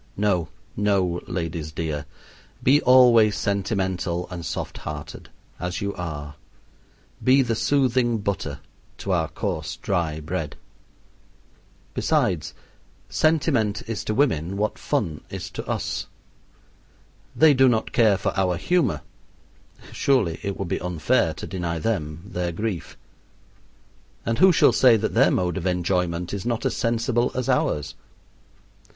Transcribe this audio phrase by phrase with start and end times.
[0.17, 2.07] No, no, ladies dear,
[2.63, 6.33] be always sentimental and soft hearted, as you are
[7.23, 8.61] be the soothing butter
[8.97, 10.55] to our coarse dry bread.
[11.93, 12.55] Besides,
[13.09, 16.07] sentiment is to women what fun is to us.
[17.35, 19.01] They do not care for our humor,
[19.91, 22.97] surely it would be unfair to deny them their grief.
[24.25, 27.93] And who shall say that their mode of enjoyment is not as sensible as ours?